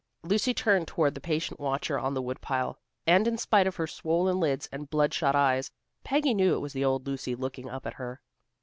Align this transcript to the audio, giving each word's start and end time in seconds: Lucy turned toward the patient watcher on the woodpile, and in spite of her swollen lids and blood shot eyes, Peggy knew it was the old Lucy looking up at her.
Lucy 0.23 0.51
turned 0.51 0.87
toward 0.87 1.13
the 1.13 1.21
patient 1.21 1.59
watcher 1.59 1.99
on 1.99 2.15
the 2.15 2.23
woodpile, 2.23 2.79
and 3.05 3.27
in 3.27 3.37
spite 3.37 3.67
of 3.67 3.75
her 3.75 3.85
swollen 3.85 4.39
lids 4.39 4.67
and 4.71 4.89
blood 4.89 5.13
shot 5.13 5.35
eyes, 5.35 5.69
Peggy 6.03 6.33
knew 6.33 6.55
it 6.55 6.59
was 6.59 6.73
the 6.73 6.83
old 6.83 7.05
Lucy 7.05 7.35
looking 7.35 7.69
up 7.69 7.85
at 7.85 7.93
her. 7.93 8.19